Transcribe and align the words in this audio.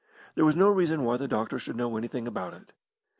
There 0.33 0.45
was 0.45 0.55
no 0.57 0.69
reason 0.71 1.03
why 1.03 1.17
the 1.17 1.27
doctor 1.27 1.59
should 1.59 1.75
know 1.75 1.95
anything 1.95 2.25
about 2.25 2.55
it. 2.55 2.71